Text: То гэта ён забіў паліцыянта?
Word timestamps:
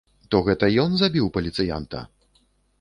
То 0.35 0.39
гэта 0.47 0.69
ён 0.85 0.95
забіў 1.03 1.29
паліцыянта? 1.37 2.05